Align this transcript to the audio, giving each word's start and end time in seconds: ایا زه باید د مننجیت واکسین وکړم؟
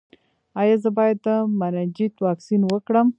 ایا 0.61 0.75
زه 0.83 0.89
باید 0.97 1.17
د 1.27 1.27
مننجیت 1.59 2.13
واکسین 2.25 2.61
وکړم؟ 2.67 3.07